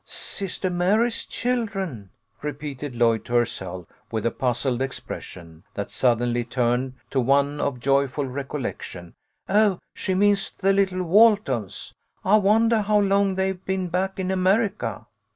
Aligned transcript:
"Sister 0.33 0.71
Mary's 0.71 1.27
children," 1.27 2.09
repeated 2.41 2.95
Lloyd 2.95 3.23
to 3.25 3.35
her 3.35 3.45
self, 3.45 3.85
with 4.09 4.25
a 4.25 4.31
puzzled 4.31 4.81
expression, 4.81 5.63
that 5.75 5.91
suddenly 5.91 6.43
turned 6.43 6.95
to 7.11 7.19
one 7.19 7.59
of 7.61 7.79
joyful 7.79 8.25
recollection. 8.25 9.13
"Oh, 9.47 9.77
she 9.93 10.15
means 10.15 10.49
the 10.53 10.73
little 10.73 11.03
Waltons! 11.03 11.93
I 12.25 12.37
wondah 12.37 12.81
how 12.81 12.99
long 12.99 13.35
they've 13.35 13.63
been 13.63 13.89
back 13.89 14.17
in 14.19 14.31
America?" 14.31 15.05